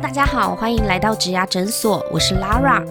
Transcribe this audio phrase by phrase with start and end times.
[0.00, 2.82] 大家好，欢迎来到植牙诊所，我是 Lara。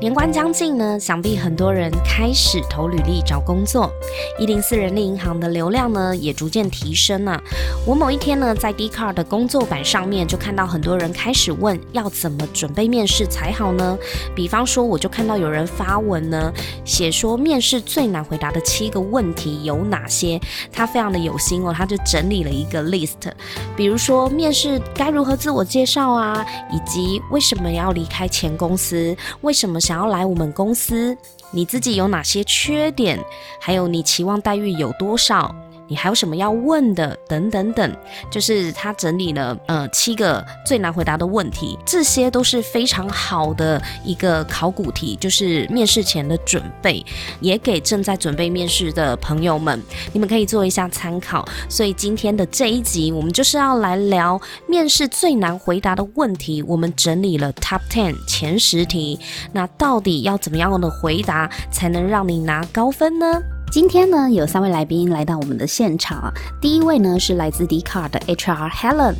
[0.00, 3.90] 年关将近呢，想必很多人开始投履历找工作。
[4.38, 7.40] 一零四人力银行的流量呢，也逐渐提升了。
[7.86, 13.96] 我某一天呢，在 d c a r 的工作板上面就看到很多人开始问，要怎么准备面试才好呢？
[14.34, 16.52] 比方说，我就看到有人发文呢，
[16.84, 20.40] 写说面试最难回答的七个问题有哪些？
[20.72, 23.32] 他非常的有心哦，他就整理了一个 list，
[23.76, 31.16] 比如说面试该如何自我介绍啊，以及为什么要离开前公司，为什么想要来我们公司，
[31.50, 33.18] 你自己有哪些缺点，
[33.60, 35.54] 还有你期望待遇有多少。
[35.88, 37.16] 你还有什么要问的？
[37.28, 37.96] 等等等，
[38.30, 47.04] 就是他整理了呃七个最难回答的问题，这些都是非常好的一个考古题，就是面试前的准备，
[47.40, 51.46] 也给正在准备面试的朋友们，你们可以做一下参考。
[51.68, 59.18] 所以今天的这一集，我们就是要来聊面试最难回答的问题，我们整理了 Top Ten 前十题，
[59.52, 63.53] 那到底要怎么样的回答才能让你拿高分呢？
[63.74, 66.32] 今天呢，有三位来宾来到我们的现场啊。
[66.60, 69.16] 第一位呢是来自 d c a r 的 HR Helen。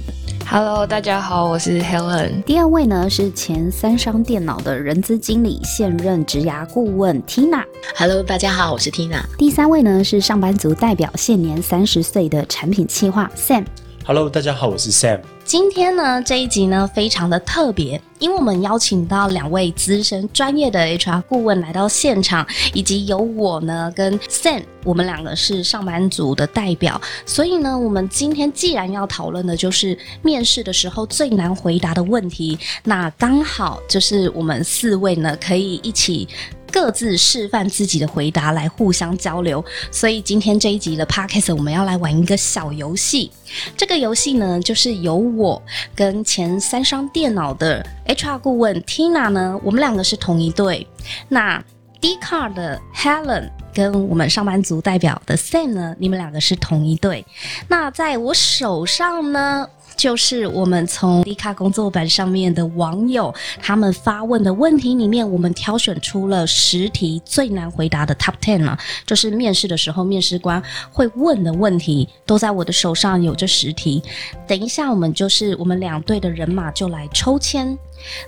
[0.49, 2.41] Hello，大家好，我是 Helen。
[2.45, 7.65] 第二位呢是前三商电脑的人资经理，现任职涯顾问 Tina。
[7.97, 9.25] Hello，大家好，我是 Tina。
[9.37, 13.65] 第三位呢是上班族代表，现年三十岁的产品企划 Sam。
[14.07, 15.19] Hello，大家好，我是 Sam。
[15.47, 36.29] 今天呢，这一集呢非常的特别，因为我们邀请到两位资深专业的 HR 顾问来到现场，以及有我呢跟 Sam，我们两个是上班族的代表，所以呢，我们今天既然要讨论的就是面试的时候最难回答的问题，那刚好就是我们四位呢可以一起。
[36.75, 43.31] 各自示范自己的回答来互相交流，所以今天这一集的 podcast 我们要来玩一个小游戏。
[43.77, 45.63] 这个游戏呢，就是由我
[45.95, 50.85] 跟前三商电脑的 HR 顾问 Tina 呢，我们两个是同一队。
[51.29, 51.63] 那
[52.01, 57.25] D Car 的 Helen 跟我们上班族代表的 Sam 呢，你们两个是同一队。
[57.69, 59.69] 那在我手上呢？
[59.97, 70.63] 就是我们从 D 卡工作板上面的网友他们发问的问题里面，我们挑选出了十题最难回答的 Top Ten 啊，就是面试的时候面试官
[70.93, 74.03] 会问的问题，都在我的手上有这十题。
[74.47, 77.79] 等一下，我们就是我们两队的人马就来抽签，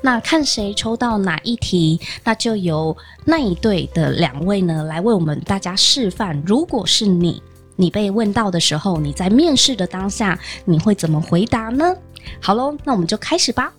[0.03, 6.43] 那看谁抽到哪一题，那就由那一队的两位呢来为我们大家示范。
[6.47, 7.43] 如果是你。
[7.77, 11.95] 你被问到的时候，你在面试的当下，你会怎么回答呢？
[12.41, 13.73] 好喽，那我们就开始吧。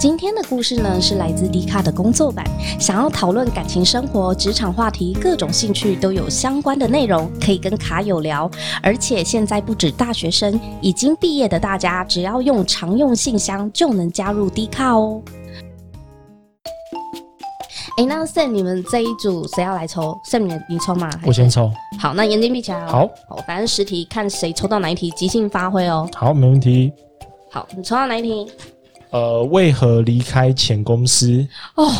[0.00, 2.44] 今天的故事呢，是来自迪卡的工作版。
[2.78, 8.48] 想要讨论感情生活、职场话题，各种兴趣都有相关的内容，可以跟卡友聊。
[8.80, 15.20] 而且现在不止大学生，已经毕业的大家，只要用常用信箱就能加入迪卡哦。
[17.98, 21.10] 哎，那 Sam，你们这一组谁要来抽？Sam，你你抽吗？
[21.26, 21.68] 我先抽。
[21.98, 23.10] 好，那眼睛闭起来哦。
[23.28, 26.08] 好，反正十题，看谁抽到哪一题，即兴发挥哦。
[26.14, 26.92] 好，没问题。
[27.50, 28.46] 好，你抽到哪一题？
[29.10, 31.44] 呃，为何离开前公司？
[31.74, 31.90] 哦，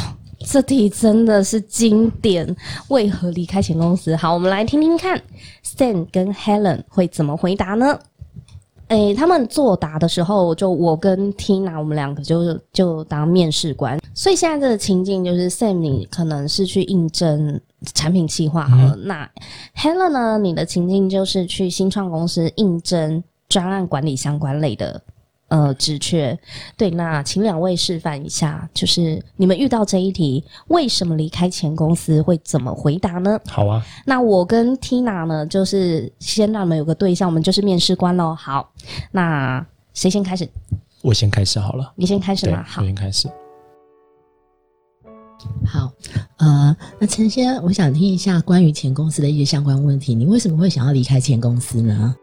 [0.47, 2.55] 这题真的是经典。
[2.91, 4.15] 为何离开前公司？
[4.15, 5.21] 好，我们来听听看
[5.65, 7.99] ，Sam 跟 Helen 会怎么回答呢？
[8.87, 13.99] 诶，他们作答的时候，就我跟 Tina，我们两个就就当面试官。
[14.19, 17.61] 所以现在这个情境就是 Sam，你可能是去应征
[17.95, 19.31] 产品企划了，那
[19.77, 25.01] Helen 呢，你的情境就是去新创公司应征专案管理相关类的。
[25.47, 26.37] 呃，职缺
[26.77, 33.39] 对，那请两位示范一下，就是你们遇到这一题，为什么离开前公司会怎么回答呢？
[33.47, 38.35] 好啊，那我跟 Tina 呢，就是先让你们有个对象，我们就是面试官喽。
[38.35, 38.69] 好，
[39.13, 39.65] 那
[39.95, 40.47] 谁先开始？
[41.03, 41.93] 我先开始好了。
[41.95, 42.65] 你先开始吗？
[42.67, 43.29] 好，我先开始。
[45.65, 45.93] 好，
[46.39, 50.15] 呃，那陈先，我想听一下关于前公司的一些相关问题。
[50.15, 52.15] 你为什么会想要离开前公司呢？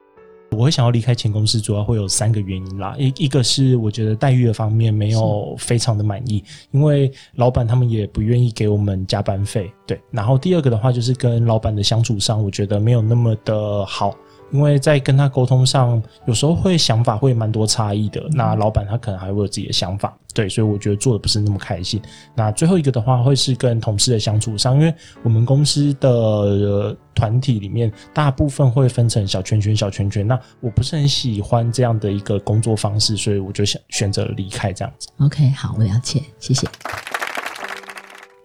[0.52, 2.96] 我会想要离开前公司，主要会有三个原因啦。
[2.98, 6.42] 一一个是我觉得待遇的方面没有非常的满意，
[6.72, 9.70] 因为老板他们也不愿意给我们加班费。
[9.86, 14.16] 对，然后第二个的话就是跟老板的相处上，我觉得没有那么的好。
[14.56, 18.24] 因为在跟他沟通上，有时候会想法会蛮多差异的。
[18.32, 22.02] 那老板他可能还会有自己的想法，对，所以我觉得做的不是那么开心。
[22.34, 24.94] 那最后一个的话，会是跟同事的相处上，因为
[25.24, 30.26] 我们公司的团体里面大部分会分成小圈圈、小圈圈。
[30.26, 35.10] 那我不是很喜欢这样的一个工作方式，所以我就想选择离开这样子。
[35.20, 36.66] OK，好，我了解，谢谢。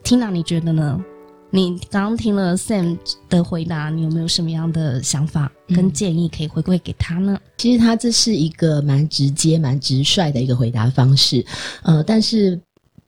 [0.03, 1.01] Tina，你觉得呢？
[1.51, 2.97] 你刚刚听了 Sam
[3.29, 7.39] 的回答，你有没有什么样的想法跟建议可以回馈给他呢？
[7.57, 11.45] 其实他这是一个蛮直接、蛮直率的一个回答方式，
[11.83, 12.61] 呃，但是。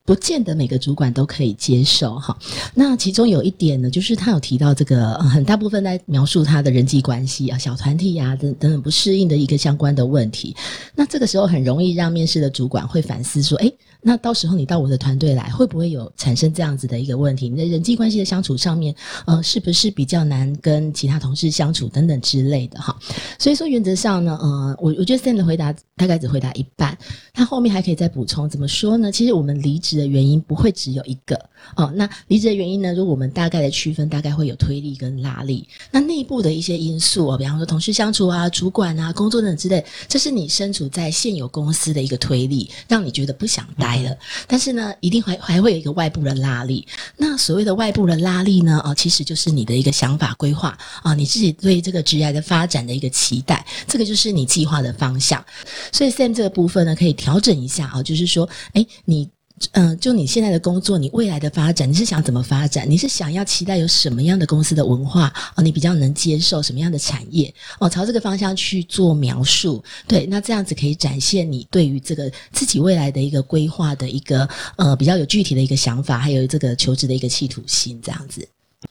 [0.04, 2.36] 不见得每个主管都可以接受哈。
[2.74, 10.54] 那其中有一点呢，就是他有提到这个很大部分在描述他的人际关系啊、小团体呀等等等不适应的一个相关的问题。
[10.94, 17.48] 那这个时候很容易让面试的主管会反思说：，诶，那到时候你到我的团队来，会不会有产生这样子的一个问题？
[17.48, 18.92] 你的人际关系的相处上面，
[19.24, 22.96] 呃，是不是比较难跟其他同事相处等等之类的哈？
[23.38, 26.98] 所以说原则上呢，呃，我我觉得 Sam 的回答大概只回答一半，
[27.32, 28.48] 他后面还可以再补充。
[28.48, 29.12] 怎么说呢？
[29.12, 29.91] 其实我们离职。
[29.96, 31.36] 的原因不会只有一个
[31.76, 31.92] 哦。
[31.94, 32.92] 那离职的原因呢？
[32.94, 35.66] 如果我们大概的区分，大概会有推力跟拉力。
[35.90, 44.16] 那内部的一些因素哦，比方说同事相处啊、主管啊、工作等之类，这是你身处在现有公司的一个推力，让你觉得不想待了。
[44.46, 46.86] 但是呢，一定还还会有一个外部的拉力。
[47.16, 48.80] 那所谓的外部的拉力呢？
[48.84, 55.44] 哦，其实就是你的一个想法规划啊，你自己对这个职业的发展的一个期待，这个就是你计划的方向。
[55.92, 59.28] 所以 Sam 这个部分呢，可以调整一下啊，就是说，哎，你。
[59.72, 62.84] 嗯，就你现在的工作，你未来的发展，你是想怎么发展？
[62.90, 65.62] 你是想要期待有什么样的公司的文化啊？
[65.62, 67.88] 你比较能接受什么样的产业哦？
[67.88, 78.46] 朝这个方向去做描述，对，那这样子可以展现你对于这个自己未来的一个规划的一个呃比较有具体的一个想法，还有这个求职的一个企图心，这样子。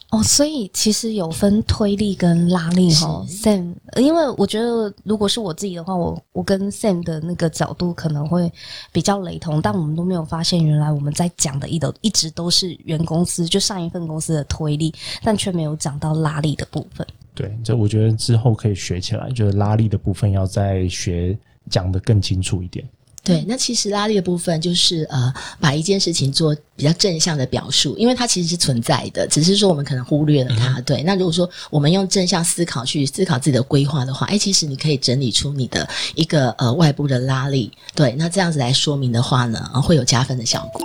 [0.10, 3.74] 哦，所以其实有分推力跟拉力哈，Sam。
[3.96, 8.52] 因为我觉得，如果是我自己的话，我我跟 Sam 的那个角度可能会
[8.92, 14.94] 比较雷同，但我们都没有发现，原来我们在讲的一都一直都是原公司就上一份公司的推力，
[15.24, 17.08] 但却没有讲到拉力的部分。
[17.34, 21.38] 对，这我觉得之后可以学起来，就是拉力的部分要再学
[21.70, 22.86] 讲的更清楚一点。
[23.24, 30.82] 对，那其实拉力的部分就是呃，把一件事情做比较正向的表述，因为它其实是存在的，只是说我们可能忽略了它。
[30.82, 37.72] 对，那如果说我们用正向思考去思考自己的规划的话，哎，其实你可以整理出你的一个呃外部的拉力。
[37.94, 40.82] 对，那这样子来说明的话呢，会有加分的效果。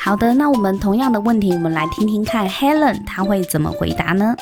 [0.00, 4.34] 好的，那我们同样的问题，我们来听听看 Helen 她会怎么回答呢？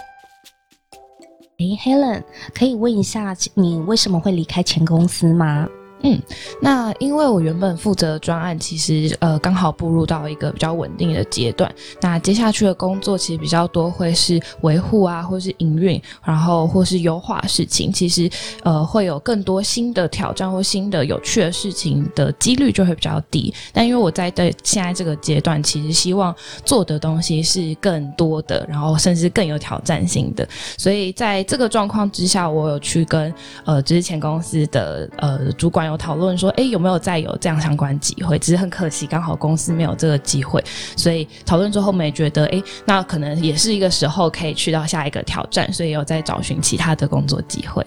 [1.59, 5.69] 诶 h e l e n 可以问一下你为什么会离开前公司吗？
[6.03, 6.19] 嗯，
[6.63, 11.71] 那因为我原本负责专案，其实呃刚好步入到一个比较稳定的阶段。
[12.01, 17.93] 那接下去的工作其实比较多，会是维护啊，或是营运，然后或是优化事情。
[17.93, 18.31] 其实
[18.63, 23.53] 呃会有更多新的挑战或新的有趣的事情的几率就会比较低。
[23.71, 30.49] 但因为我在对现在这个阶段，其实希望做的东西是更多的，然后甚至更有挑战性的。
[30.79, 33.31] 所以在这个状况之下，我有去跟
[33.67, 35.90] 呃之前公司的呃主管。
[35.91, 38.39] 有讨论说，哎，有没有再有这样相关机会？
[38.39, 40.65] 只是很可惜，刚好公司没有这个机会，
[40.97, 47.85] 所以讨论之后，我们也觉得，哎，那可能也是一个时候可以去到下一个挑战，所以有在找寻其他的工作机会。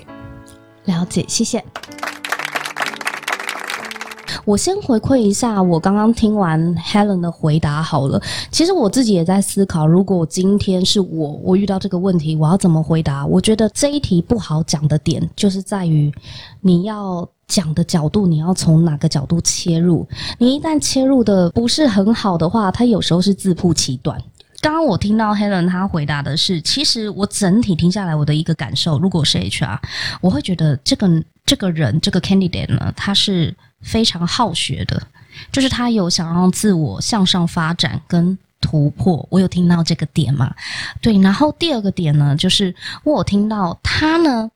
[0.85, 1.63] 了解，谢谢。
[4.45, 8.21] 我先回馈一下，我刚刚听完 Helen 的回答好了。
[8.51, 13.25] 其实我自己也在思考，如果今天是我，我遇到这个问题，我要怎么回答？
[13.25, 16.11] 我觉得这一题不好讲的点，就是在于
[16.59, 20.05] 你要讲的角度，你要从哪个角度切入。
[20.37, 24.21] 你一旦切入的不是很好的话，它有时候是自曝其短。
[24.63, 29.77] 刚刚我听到 Helen 她回答的是，其实我整体听下来，我的一个感受，如果是 HR，
[30.21, 33.53] 我会觉得这个这个人这个 candidate 呢，他是。
[33.83, 35.05] 非常好学的，
[35.51, 39.27] 就是他有想让自我向上发展跟突破。
[39.29, 40.55] 我有听到这个点嘛？
[41.01, 44.49] 对，然后第二个点呢，就是我有听到他呢。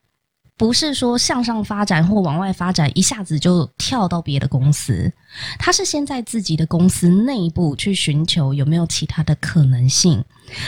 [0.58, 5.14] 不是说向上发展或往外发展，一下子就跳到别的公司。
[5.60, 10.24] 他是先在自己的公司内部去寻求有没有其他的可能性。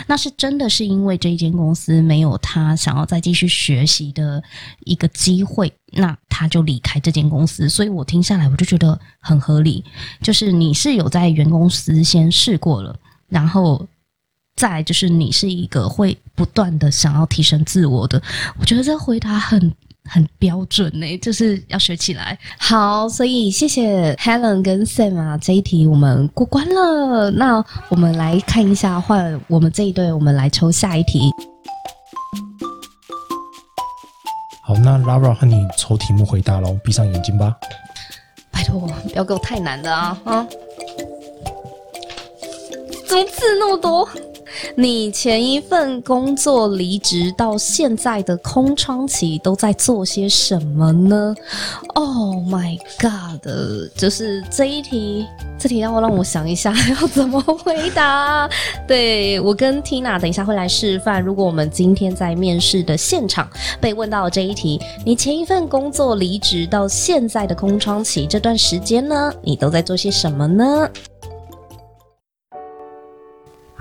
[0.05, 4.43] 那是真的是因为这一间公司没有他想要再继续学习的
[4.85, 7.67] 一个机会，那他就离开这间公司。
[7.67, 9.83] 所以我听下来，我就觉得很合理。
[10.21, 12.95] 就是你是有在原公司先试过了，
[13.27, 13.87] 然后。
[14.59, 18.21] 再就是你是一个会不断的想要提升自我的，
[18.59, 19.73] 我觉得这回答很
[20.03, 22.37] 很标准呢，就是要学起来。
[22.57, 27.31] 好，所以谢谢 Helen 跟 Sam 啊，这一题我们过关了。
[27.31, 31.31] 那我们来看一下，换我们这一队，我们来抽下一题。
[34.61, 37.55] 好，那 Lara 和你抽题目回答喽，闭上眼睛吧。
[38.51, 40.17] 拜托，不要给我太难的啊！
[40.25, 40.45] 啊，
[43.07, 44.07] 怎么字那么多？
[44.81, 51.35] 你前一份工作离职到现在的空窗期都在做些什么呢
[51.95, 53.45] ？Oh my god！
[53.97, 58.49] 就是这一题，这题要让我想一下要怎么回答。
[58.87, 63.49] 对我跟 Tina 等一下会来示范，如果我们今天在面试的现场
[63.81, 70.89] 被问到这一题，你前一份工作离职到现在的空窗期这段时间呢，你都在做些什么呢？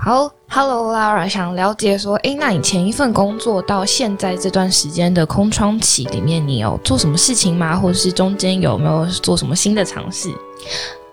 [0.09, 7.75] 好，Hello Lara，想了解说，诶，那你前一份工作到现在这段时间的空窗期里面，你有做什么事情吗？
[7.75, 10.31] 或者是中间有没有做什么新的尝试？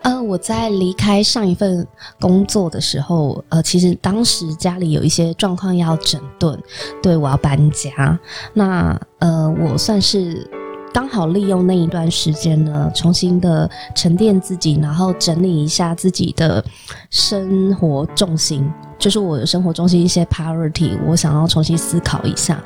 [0.01, 1.87] 呃，我在离开上一份
[2.19, 6.59] 工作的时候，呃，其实当时家里有一些状况要整顿，
[7.03, 8.19] 对我要搬家，
[8.55, 10.51] 那呃，我算是。
[10.97, 16.65] 刚好利用那一段时间呢，重新的沉淀自己，然后整理一下自己的
[17.11, 18.67] 生活重心，
[18.99, 22.65] 就是我的生活中心一些 priority，我想要重新思考一下。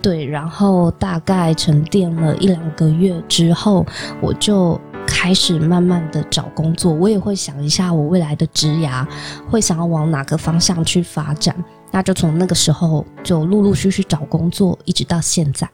[0.00, 3.84] 对，然后大概沉淀了一两个月之后，
[4.22, 6.92] 我就开始慢慢的找工作。
[6.92, 9.04] 我也会想一下我未来的职涯
[9.50, 11.52] 会想要往哪个方向去发展，
[11.90, 15.68] 那就从那个时候就陆陆续续找工作，一直到现在。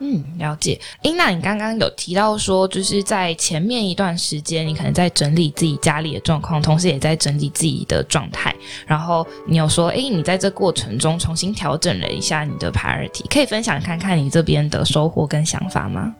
[0.00, 0.78] 嗯，了解。
[1.02, 8.54] 英娜，你刚刚有提到说，就是在前面一段时间，你可能在整理自己家里的状况，同时也在整理自己的状态。
[8.86, 16.14] 然后你有说，哎，你在这过程中重新调整了一下你的 priority，可以分享看看你这边的收获跟想法吗？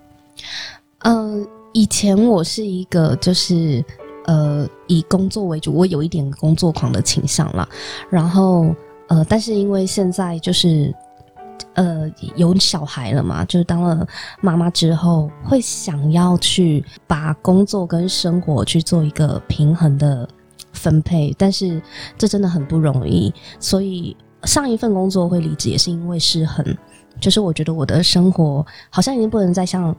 [1.00, 3.84] 嗯，以前我是一个就是
[4.26, 7.68] 呃以工作为主，我有一点工作狂的倾向了。
[8.08, 8.74] 然后
[9.08, 10.94] 呃，但是因为现在就是。
[11.72, 13.44] 呃，有小孩了嘛？
[13.46, 14.06] 就是当了
[14.40, 20.28] 妈妈之后，会想要去把工作跟生活去做一个平衡的
[20.72, 21.80] 分配，但是
[22.16, 23.32] 这真的很不容易。
[23.58, 26.64] 所以上一份工作会离职，也是因为失衡。
[27.20, 29.94] 就是我觉得我的生活好像已经不能再像。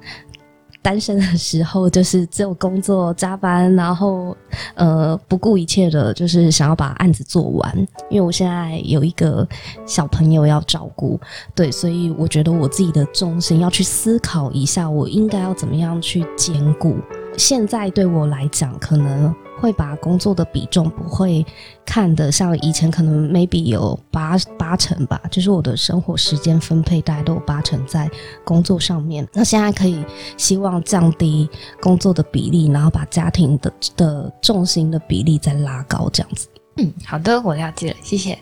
[0.85, 4.37] 单身的时候，就是只有工作加班，然后
[4.75, 7.87] 呃不顾一切的，就是想要把案子做完。
[8.07, 9.47] 因为我现在有一个
[9.87, 11.19] 小朋友要照顾，
[11.55, 16.95] 对，所以我觉得我自己的重心要去思考一下，我应该要怎么样去兼顾。
[17.35, 19.33] 现在对我来讲，可能。
[19.59, 21.45] 会把工作的比重不会
[21.85, 28.09] 看得像以前，可能 maybe 有八八成吧，就是我的生活时间分配大概都有八成在
[28.43, 29.27] 工作上面。
[29.33, 30.03] 那现在可以
[30.37, 31.49] 希望降低
[31.81, 36.47] 工作的比例，然后把家庭的的重心的比例再拉高，这样子。
[36.77, 38.37] 嗯，好的，我了解了，谢谢。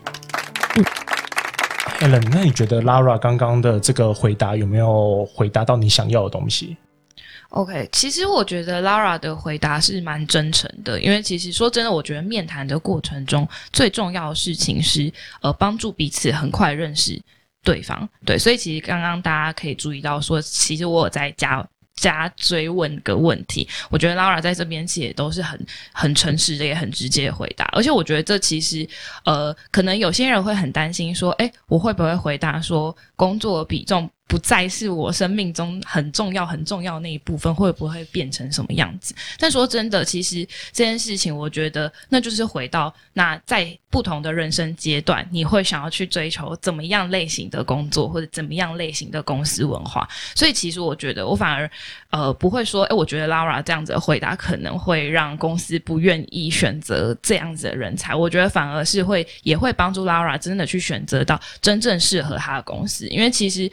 [0.76, 0.84] 嗯
[2.00, 6.76] ，Allen，那你觉得 Lara 刚刚的这个回答有没有回答到你想要的东西
[7.54, 17.16] ？OK，其实我觉得 Lara 的回答是蛮真诚的，因为其实说真的，我觉得面谈的过程中最重要的事情是呃帮助彼此很快认识
[17.62, 18.08] 对方。
[18.26, 23.68] 对，所以其实刚刚大家可以注意到说，其实我有在加加追问个问题。
[23.88, 27.66] 我觉得 Lara 在这边其实也都是很很诚实的，也很直接的回答。
[27.66, 28.84] 而且我觉得这其实
[29.24, 34.10] 呃，可能有些人会很担心说，哎，我会不会回答说工作比重？
[34.26, 39.14] 不再是我生命中很重要、很重要那一部分，会不会变成什么样子？
[39.38, 50.08] 但说真的，其实这件事情，我觉得那就是回到那在不同的人生阶段，你会想要去追求怎么样类型的工作，或者怎么样类型的公司文化。
[50.34, 51.70] 所以，其实我觉得，我反而
[52.10, 58.14] 呃不会说，哎，我觉得 Laura 这样子的回答可能会让公司不愿意选择这样子的人才。
[58.14, 63.70] 我觉得反而是会也会帮助 Laura 真的去选择到真正适合他的公司，因为其实。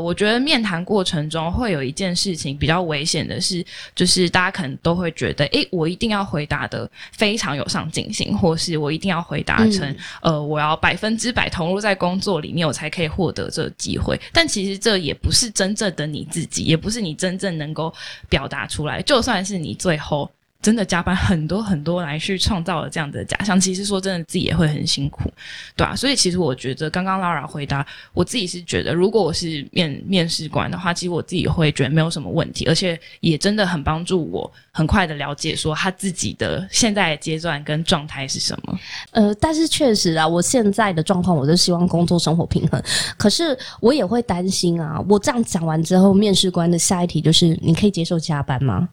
[0.00, 3.64] 我觉得面谈过程中会有一件事情比较危险的是，
[3.94, 14.18] 就是大家可能都会觉得，诶，我一定要回答的非常有上进心，或是我一定要回答成，呃，我要百分之百投入在工作里面，我才可以获得这个机会。
[14.32, 17.92] 但其实这也不是真正的你自己，也不是你真正能够
[18.28, 19.02] 表达出来。
[19.02, 20.30] 就算是你最后。
[20.62, 25.30] 真的加班很多很多来去创造了这样的假象，其实说真的自己也会很辛苦，
[25.76, 25.94] 对吧？
[25.94, 38.78] 所以其实我觉得刚刚 Lara 回答，我自己是觉得，如果我是面面试官的话，其实我自己会觉得没有什么问题，而且也真的很帮助我很快的了解说他自己的现在阶段跟状态是什么。
[39.12, 42.82] 呃，但是确实啊，我现在的状况，我是希望工作生活平衡，
[43.16, 45.00] 可是我也会担心啊。
[45.08, 48.88] 我这样讲完之后，面试官的下一题就是：你可以接受加班吗？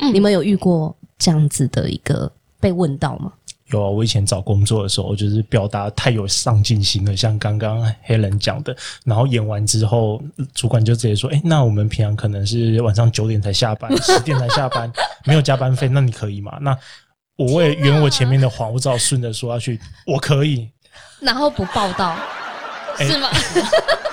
[0.00, 3.32] 嗯，你们有遇过这样子的一个被问到吗？
[3.70, 8.74] 有啊，我以前找工作的时候，就是表达太有上进心了，像刚刚黑人讲的，
[9.04, 10.22] 然后演完之后，
[10.54, 14.90] 主管就直接说：“哎，那我们平常可能是晚上九点才下班， 十点才下班，
[15.26, 16.74] 没有加班费，那你可以吗？”那
[17.36, 20.70] 我为圆我前面的谎，我只好顺着说下去，我可以。
[21.20, 22.16] 然后不报道，
[22.96, 23.28] 哎是吗？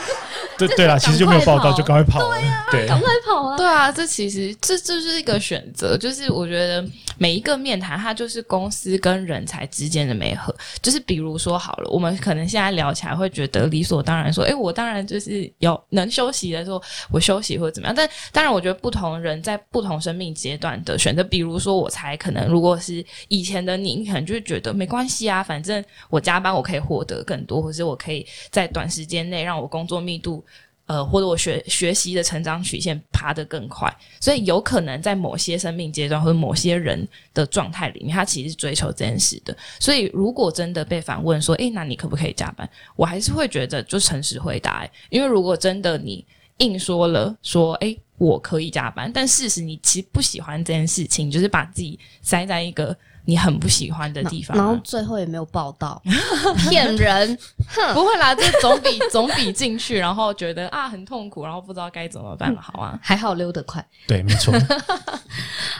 [0.59, 2.37] 对对啦，其实就没有报道，就赶快跑了。
[2.71, 3.57] 对赶快跑啊！
[3.57, 6.83] 对啊，这其实这这就是一个选择，就是我觉得
[7.17, 10.55] 每一个面谈，它就是公司跟人才之间的媒合。
[10.81, 16.81] 就是比如说好了，我们可能现在聊起来会觉得理所当然，说，诶，我当然就是有能休息的时候，
[17.11, 17.95] 我休息或者怎么样。
[17.95, 30.43] 但当然，我觉得不同人在不同生命阶段的选择，比如说我才，可能如果是以前的你，你可能就觉得没关系啊，反正我加班我可以获得更多，或是我可以在短时间内让我工作密度。
[30.87, 39.55] 呃，或者我学学习的成长曲线爬得更快，所以有可能在某些生命阶段或者某些人的状态里面，他其实是追求这件事的。
[39.79, 42.69] 所以如果真的被反问说，诶，那你可不可以加班？
[42.95, 46.23] 我还是会觉得就诚实回答、诶因为如果真的你
[46.57, 56.01] 硬说了说，诶，我可以加班，但事实你其实不喜欢这件事情，就是把自己塞在一个你很不喜欢的地方啊、然后最后也没有报道，
[56.69, 57.37] 骗人！
[57.93, 62.97] 不会啦，这总比 总比进去，然后觉得啊很痛苦，然后不知道该怎么办好啊。
[63.01, 63.85] 还好溜得快。
[64.07, 64.53] 对，没错。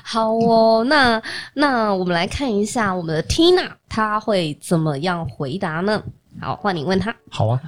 [0.03, 1.21] 好哦，那
[1.53, 6.01] 那我们来看一下我们的 Tina，她会怎么样回答呢？
[6.41, 7.15] 好，换你问她。
[7.29, 7.61] 好啊。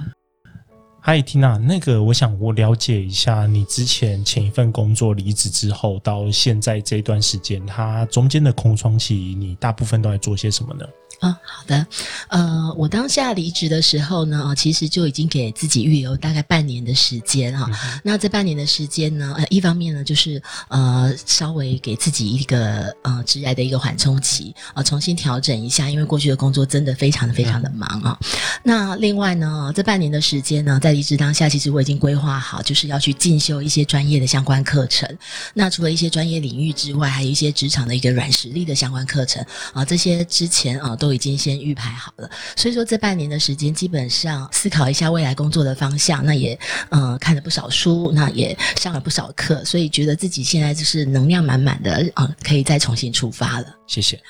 [1.08, 10.84] 嗨，Tina，那个我想我了解一下，你之前前一份工作离职之后到现在这段时间，它中间的空窗期，你大部分都在做些什么呢？
[11.20, 11.86] 啊，好的，
[12.28, 17.68] 呃，我当下离职的时候呢，呃其实就已经给自己预留大概半年的时间哈。
[18.04, 28.18] 那这半年的时间呢，呃，一方面呢，就是呃，稍微给自己一个呃职业的一个缓冲期，呃，重新调整一下，因为过去的工作真的非常的非常的忙啊。
[28.62, 35.08] 那另外呢，这半年的时间呢，在离职当下，其实我已经规划好，就是要去进修一些专业的相关课程。
[35.52, 42.30] 那除了一些专业领域之外，还有一些职场的一个软实力的相关课程啊、这些之前啊、都都已经先预排好了。
[42.54, 46.58] 所以说这半年的时间，基本上思考一下未来工作的方向，那也
[46.90, 53.66] 嗯看了不少书，那也上了不少课，所以觉得自己现在就是能量满满的嗯、可以再重新出发了。
[53.86, 54.20] 谢谢。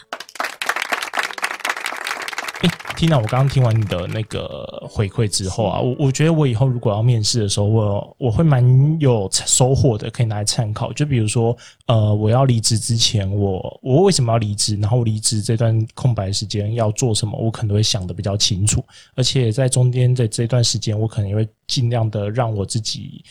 [2.98, 10.92] 哎，Tina，我刚刚听完你的那个回馈之后啊，我我觉得我以后如果要面试的时候，我我会蛮有收获的，可以拿来参考。
[10.92, 14.76] 就比如说，呃，我要离职之前，我我为什么要离职？
[14.76, 18.84] 然后离职这段空白时间要做什么，我可能会想的比较清楚。
[19.14, 23.24] 而且在中间的这段时间，我可能也会尽量的让我自己。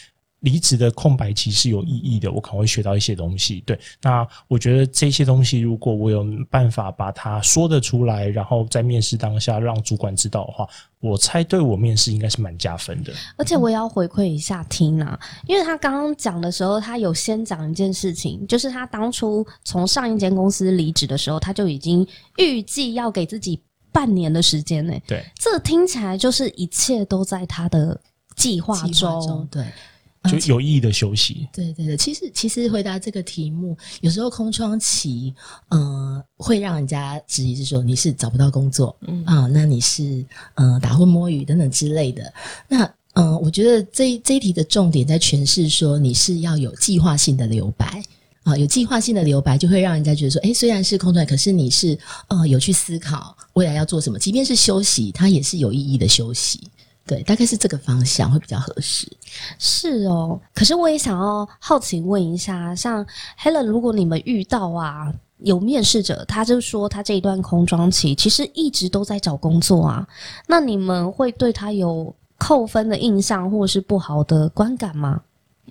[0.47, 3.61] 离职的空白期是有意义的，我可能会学到一些东西。
[3.65, 10.65] 对，那我觉得这些东西，如果我有办法把它说得出来，然后在面试当下让主管知道的话，
[11.01, 13.11] 我猜对我面试应该是蛮加分的。
[13.35, 22.07] 而且我也要回馈一下 Tina，因为他刚刚讲的时候，他有先讲一件事情，就是他当初从上一间公司离职的时候，他就已经
[22.37, 24.93] 预计要给自己半年的时间呢。
[25.05, 27.99] 对，这听起来就是一切都在他的
[28.37, 29.45] 计划计划中。
[29.51, 29.65] 对。
[30.23, 31.47] 就有意义的休息。
[31.53, 35.33] 对对对，其实其实回答这个题目，有时候空窗期，
[35.69, 40.25] 呃，会让人家质疑是说你是找不到工作，嗯啊、那你是
[40.55, 42.33] 呃打混摸鱼等等之类的。
[42.67, 48.03] 那嗯、呃我觉得这这一题的重点在诠释说你是要有计划性的留白。
[48.43, 51.99] 啊、有计划性的留白，就会让人家觉得说，诶，虽然是空窗，可是你是
[52.29, 56.61] 呃有去思考未来要做什么，即便是休息，它也是有意义的休息。
[57.07, 59.07] 对，大概是这个方向会比较合适。
[59.57, 63.03] 是哦，可是我也想要好奇问一下，像
[63.41, 70.07] Helen，如果你们遇到啊有面试者，他就说他这一段空窗期其实一直都在找工作啊，
[70.47, 75.21] 那你们会对他有扣分的印象或是不好的观感吗？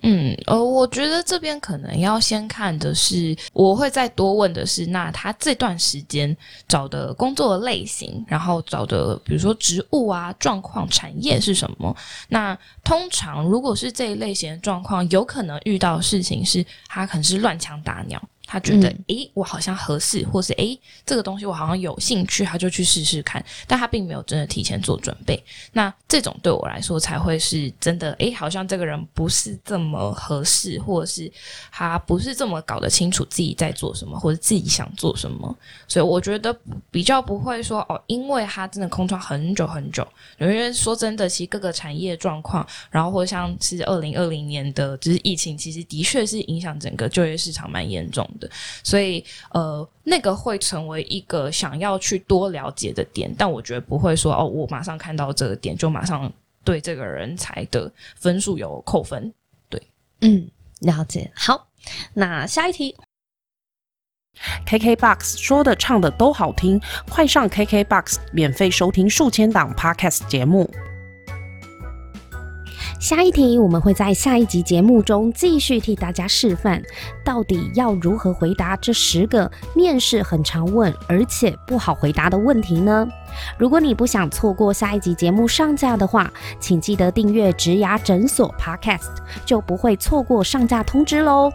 [0.03, 6.35] 嗯，呃，我觉得这边可能要先看的是，我会再多问的是，那他这段时间
[6.67, 11.95] 找的工作类型，然后找的比如说职务啊、状况、产业是什么？
[12.29, 18.21] 那通常如果是这一类型的状况，有可能遇到事情是，他可能是乱枪打鸟。
[18.47, 25.43] 他觉得，嗯诶，我好像合适，或是诶，这个东西我好像有兴趣，他就去试试看，但他并没有真的提前做准备。
[25.73, 31.31] 那这种对我来说才会是真的，诶，好像这个人不是这么合适，或者是
[31.71, 35.53] 他不是这么搞得清楚自己在做什么，或者自己想做什么。
[35.87, 36.57] 所以我觉得
[36.89, 40.07] 比较不会说哦，因为他真的空窗很久很久。
[40.39, 48.36] 因为说真的，其实各个产业状况，然后或者像是二零二零年的就是疫情，其实的确是影响整个就业市场蛮严重的。
[48.83, 56.31] 所以呃，那个会成为一个想要去多了解的点，但我觉得不会说哦，我马上看到这个点就马上
[56.63, 59.33] 对这个人才的分数有扣分。
[59.69, 59.81] 对
[60.21, 60.49] 嗯，
[60.81, 61.31] 了解。
[61.35, 61.67] 好，
[62.13, 62.95] 那下一题
[64.65, 70.69] ，KKBOX 说的唱的都好听，快上 KKBOX 免费收听数千档 Podcast 节目。
[72.99, 76.81] 下一题，我们会在下一集节目中继续替大家示范，
[77.23, 83.07] 到底要如何回答这十个面试很常问而且不好回答的问题呢？
[83.57, 91.51] 如果你不想错过下一集节目上架的话，请记得订阅植牙诊所 Podcast，就不会错过上架通知喽。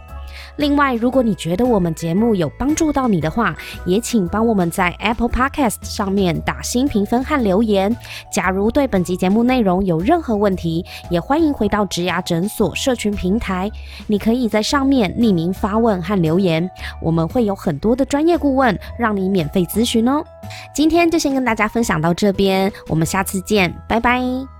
[0.57, 7.95] 另外，如果你觉得我们节目有帮助到你的话，也请帮我们在 Apple Podcast 上面打新评分和留言。
[8.31, 13.69] 假如对本集节目内容有任何问题，也欢迎回到植牙诊所社群平台，
[14.07, 16.69] 你可以在上面匿名发问和留言，
[17.01, 20.23] 我们会有很多的专业顾问让你免费咨询哦。
[20.73, 24.52] 今天就先跟大家分享到这边，我们下次见，拜拜。